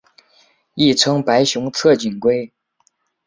[0.73, 2.51] 亦称白胸侧颈龟。